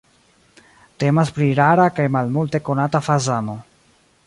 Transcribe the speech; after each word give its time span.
Temas 1.03 1.31
pri 1.35 1.51
rara 1.59 1.85
kaj 1.99 2.07
malmulte 2.17 2.65
konata 2.71 3.05
fazano. 3.11 3.59